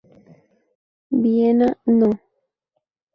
[1.11, 2.09] Vienna No.